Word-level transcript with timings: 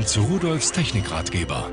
Willkommen 0.00 0.28
zu 0.30 0.32
Rudolfs 0.32 0.72
Technikratgeber. 0.72 1.68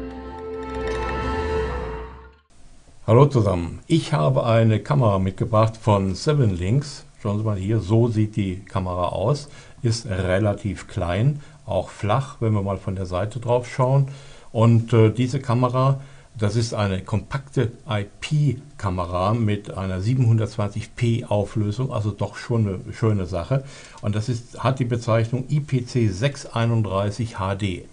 Hallo 3.06 3.26
zusammen, 3.28 3.80
ich 3.88 4.12
habe 4.12 4.46
eine 4.46 4.82
Kamera 4.82 5.18
mitgebracht 5.18 5.78
von 5.78 6.14
Seven 6.14 6.58
Links. 6.58 7.06
Schauen 7.24 7.38
Sie 7.38 7.46
mal 7.46 7.56
hier, 7.56 7.80
so 7.80 8.10
sieht 8.10 8.36
die 8.36 8.60
Kamera 8.66 9.10
aus. 9.10 9.48
Ist 9.82 10.08
relativ 10.08 10.90
klein, 10.90 11.40
auch 11.66 11.88
flach, 11.88 12.36
wenn 12.42 12.52
wir 12.52 12.62
mal 12.64 12.78
von 12.78 12.98
der 12.98 13.06
Seite 13.06 13.40
drauf 13.40 13.66
schauen. 13.66 14.10
Und 14.52 14.92
äh, 14.92 15.10
diese 15.10 15.40
Kamera 15.40 16.02
das 16.38 16.56
ist 16.56 16.76
eine 16.76 17.02
kompakte 17.02 17.72
IP-Kamera 17.90 19.34
mit 19.34 19.76
einer 19.76 20.00
720p 20.02 21.26
Auflösung, 21.26 21.92
also 21.92 22.12
doch 22.12 22.36
schon 22.36 22.68
eine 22.68 22.94
schöne 22.94 23.26
Sache. 23.26 23.64
Und 24.02 24.16
das 24.16 24.30
ist, 24.30 24.64
hat 24.64 24.78
die 24.78 24.86
Bezeichnung 24.86 25.46
IPC 25.50 26.14
631 26.14 27.38
HD. 27.38 27.88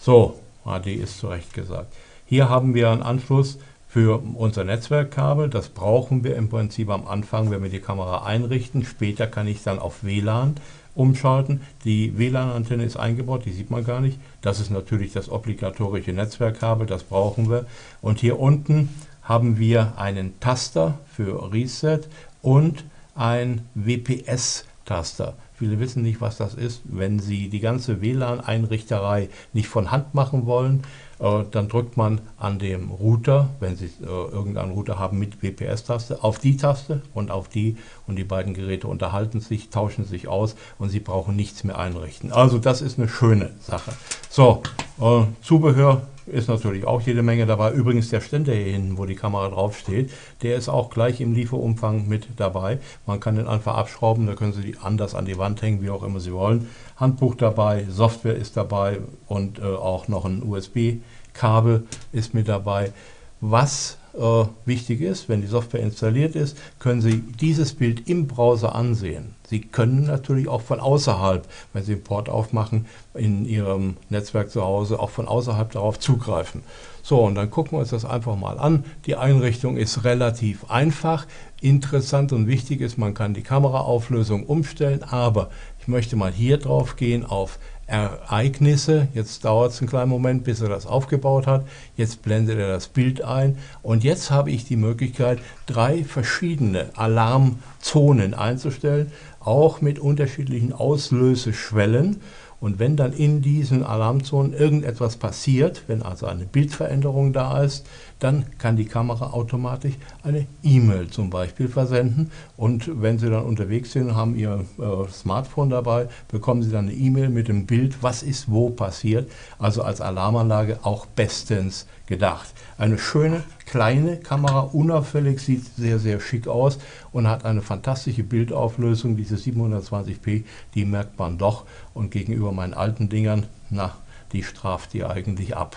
So, 0.00 0.40
HD 0.64 0.88
ist 0.88 1.18
zu 1.18 1.28
Recht 1.28 1.54
gesagt. 1.54 1.92
Hier 2.26 2.48
haben 2.48 2.74
wir 2.74 2.90
einen 2.90 3.02
Anschluss 3.02 3.58
für 3.88 4.20
unser 4.34 4.64
Netzwerkkabel. 4.64 5.48
Das 5.48 5.68
brauchen 5.68 6.24
wir 6.24 6.36
im 6.36 6.48
Prinzip 6.48 6.90
am 6.90 7.06
Anfang, 7.06 7.50
wenn 7.50 7.62
wir 7.62 7.70
die 7.70 7.80
Kamera 7.80 8.24
einrichten. 8.24 8.84
Später 8.84 9.26
kann 9.26 9.46
ich 9.46 9.62
dann 9.62 9.78
auf 9.78 10.02
WLAN 10.02 10.56
umschalten. 10.94 11.60
Die 11.84 12.18
WLAN-Antenne 12.18 12.84
ist 12.84 12.96
eingebaut, 12.96 13.44
die 13.44 13.52
sieht 13.52 13.70
man 13.70 13.84
gar 13.84 14.00
nicht. 14.00 14.18
Das 14.42 14.60
ist 14.60 14.70
natürlich 14.70 15.12
das 15.12 15.30
obligatorische 15.30 16.12
Netzwerkkabel, 16.12 16.86
das 16.86 17.04
brauchen 17.04 17.50
wir. 17.50 17.66
Und 18.00 18.20
hier 18.20 18.40
unten 18.40 18.88
haben 19.22 19.58
wir 19.58 19.94
einen 19.96 20.38
Taster 20.40 20.98
für 21.12 21.52
Reset 21.52 22.00
und 22.42 22.84
ein 23.14 23.62
WPS-Taster. 23.74 25.34
Viele 25.56 25.78
wissen 25.78 26.02
nicht, 26.02 26.20
was 26.20 26.36
das 26.36 26.54
ist. 26.54 26.82
Wenn 26.84 27.20
Sie 27.20 27.48
die 27.48 27.60
ganze 27.60 28.00
WLAN-Einrichterei 28.00 29.28
nicht 29.52 29.68
von 29.68 29.92
Hand 29.92 30.12
machen 30.12 30.46
wollen, 30.46 30.82
äh, 31.20 31.44
dann 31.50 31.68
drückt 31.68 31.96
man 31.96 32.20
an 32.36 32.58
dem 32.58 32.90
Router, 32.90 33.50
wenn 33.60 33.76
Sie 33.76 33.86
äh, 33.86 34.06
irgendeinen 34.06 34.72
Router 34.72 34.98
haben 34.98 35.18
mit 35.18 35.42
WPS-Taste, 35.42 36.24
auf 36.24 36.40
die 36.40 36.56
Taste 36.56 37.02
und 37.14 37.30
auf 37.30 37.48
die 37.48 37.76
und 38.08 38.16
die 38.16 38.24
beiden 38.24 38.52
Geräte 38.52 38.88
unterhalten 38.88 39.40
sich, 39.40 39.70
tauschen 39.70 40.04
sich 40.04 40.26
aus 40.26 40.56
und 40.78 40.88
Sie 40.88 41.00
brauchen 41.00 41.36
nichts 41.36 41.62
mehr 41.62 41.78
einrichten. 41.78 42.32
Also 42.32 42.58
das 42.58 42.82
ist 42.82 42.98
eine 42.98 43.08
schöne 43.08 43.52
Sache. 43.60 43.92
So, 44.28 44.62
äh, 45.00 45.22
Zubehör 45.40 46.02
ist 46.26 46.48
natürlich 46.48 46.86
auch 46.86 47.00
jede 47.00 47.22
Menge 47.22 47.46
dabei. 47.46 47.72
Übrigens 47.72 48.08
der 48.08 48.20
Ständer 48.20 48.52
hier 48.52 48.72
hinten, 48.72 48.98
wo 48.98 49.06
die 49.06 49.14
Kamera 49.14 49.48
drauf 49.48 49.78
steht, 49.78 50.10
der 50.42 50.56
ist 50.56 50.68
auch 50.68 50.90
gleich 50.90 51.20
im 51.20 51.34
Lieferumfang 51.34 52.08
mit 52.08 52.28
dabei. 52.36 52.78
Man 53.06 53.20
kann 53.20 53.36
den 53.36 53.46
einfach 53.46 53.76
abschrauben, 53.76 54.26
da 54.26 54.34
können 54.34 54.52
Sie 54.52 54.62
die 54.62 54.78
anders 54.78 55.14
an 55.14 55.24
die 55.24 55.38
Wand 55.38 55.62
hängen, 55.62 55.82
wie 55.82 55.90
auch 55.90 56.02
immer 56.02 56.20
Sie 56.20 56.32
wollen. 56.32 56.68
Handbuch 56.96 57.34
dabei, 57.34 57.86
Software 57.88 58.36
ist 58.36 58.56
dabei 58.56 59.00
und 59.26 59.58
äh, 59.58 59.62
auch 59.62 60.08
noch 60.08 60.24
ein 60.24 60.42
USB-Kabel 60.42 61.86
ist 62.12 62.34
mit 62.34 62.48
dabei. 62.48 62.92
Was 63.40 63.98
äh, 64.18 64.44
wichtig 64.64 65.00
ist, 65.00 65.28
wenn 65.28 65.40
die 65.40 65.46
Software 65.46 65.80
installiert 65.80 66.36
ist, 66.36 66.56
können 66.78 67.00
Sie 67.00 67.22
dieses 67.40 67.72
Bild 67.74 68.08
im 68.08 68.26
Browser 68.26 68.74
ansehen. 68.74 69.34
Sie 69.48 69.60
können 69.60 70.06
natürlich 70.06 70.48
auch 70.48 70.62
von 70.62 70.80
außerhalb, 70.80 71.46
wenn 71.72 71.84
Sie 71.84 71.94
den 71.94 72.04
Port 72.04 72.28
aufmachen, 72.28 72.86
in 73.14 73.44
Ihrem 73.44 73.96
Netzwerk 74.10 74.50
zu 74.50 74.62
Hause 74.62 74.98
auch 74.98 75.10
von 75.10 75.28
außerhalb 75.28 75.70
darauf 75.72 75.98
zugreifen. 75.98 76.62
So, 77.02 77.20
und 77.20 77.34
dann 77.34 77.50
gucken 77.50 77.72
wir 77.72 77.80
uns 77.80 77.90
das 77.90 78.06
einfach 78.06 78.36
mal 78.36 78.58
an. 78.58 78.84
Die 79.04 79.16
Einrichtung 79.16 79.76
ist 79.76 80.04
relativ 80.04 80.70
einfach. 80.70 81.26
Interessant 81.60 82.32
und 82.32 82.46
wichtig 82.46 82.80
ist, 82.80 82.96
man 82.96 83.14
kann 83.14 83.34
die 83.34 83.42
Kameraauflösung 83.42 84.44
umstellen, 84.46 85.02
aber 85.02 85.50
ich 85.80 85.88
möchte 85.88 86.16
mal 86.16 86.32
hier 86.32 86.56
drauf 86.56 86.96
gehen 86.96 87.26
auf 87.26 87.58
Ereignisse. 87.86 89.08
Jetzt 89.14 89.44
dauert 89.44 89.72
es 89.72 89.80
einen 89.80 89.88
kleinen 89.88 90.08
Moment, 90.08 90.44
bis 90.44 90.60
er 90.60 90.68
das 90.68 90.86
aufgebaut 90.86 91.46
hat. 91.46 91.66
Jetzt 91.96 92.22
blendet 92.22 92.58
er 92.58 92.68
das 92.68 92.88
Bild 92.88 93.22
ein 93.22 93.58
und 93.82 94.03
jetzt 94.04 94.30
habe 94.30 94.50
ich 94.50 94.64
die 94.64 94.76
Möglichkeit, 94.76 95.40
drei 95.66 96.04
verschiedene 96.04 96.90
Alarmzonen 96.94 98.34
einzustellen, 98.34 99.10
auch 99.40 99.80
mit 99.80 99.98
unterschiedlichen 99.98 100.72
Auslöseschwellen. 100.72 102.20
Und 102.60 102.78
wenn 102.78 102.96
dann 102.96 103.12
in 103.12 103.42
diesen 103.42 103.82
Alarmzonen 103.82 104.54
irgendetwas 104.54 105.16
passiert, 105.16 105.82
wenn 105.86 106.02
also 106.02 106.26
eine 106.26 106.46
Bildveränderung 106.46 107.34
da 107.34 107.62
ist, 107.62 107.84
dann 108.20 108.46
kann 108.56 108.76
die 108.76 108.86
Kamera 108.86 109.32
automatisch 109.32 109.94
eine 110.22 110.46
E-Mail 110.62 111.08
zum 111.08 111.28
Beispiel 111.28 111.68
versenden. 111.68 112.30
Und 112.56 113.02
wenn 113.02 113.18
Sie 113.18 113.28
dann 113.28 113.44
unterwegs 113.44 113.92
sind 113.92 114.14
haben 114.14 114.34
Ihr 114.34 114.64
äh, 114.78 115.12
Smartphone 115.12 115.68
dabei, 115.68 116.08
bekommen 116.28 116.62
Sie 116.62 116.70
dann 116.70 116.88
eine 116.88 116.96
E-Mail 116.96 117.28
mit 117.28 117.48
dem 117.48 117.66
Bild, 117.66 118.02
was 118.02 118.22
ist 118.22 118.50
wo 118.50 118.70
passiert. 118.70 119.30
Also 119.58 119.82
als 119.82 120.00
Alarmanlage 120.00 120.78
auch 120.84 121.04
bestens 121.04 121.86
gedacht. 122.06 122.54
Eine 122.78 122.98
schöne 122.98 123.42
kleine 123.66 124.18
Kamera, 124.18 124.60
unauffällig, 124.60 125.40
sieht 125.40 125.64
sehr, 125.76 125.98
sehr 125.98 126.20
schick 126.20 126.48
aus 126.48 126.78
und 127.12 127.28
hat 127.28 127.44
eine 127.44 127.62
fantastische 127.62 128.22
Bildauflösung. 128.22 129.16
Diese 129.16 129.36
720p, 129.36 130.44
die 130.74 130.84
merkt 130.84 131.18
man 131.18 131.38
doch. 131.38 131.64
Und 131.92 132.10
gegenüber 132.10 132.52
meinen 132.52 132.74
alten 132.74 133.08
Dingern, 133.08 133.46
na, 133.70 133.94
die 134.32 134.42
straft 134.42 134.92
die 134.92 135.04
eigentlich 135.04 135.56
ab. 135.56 135.76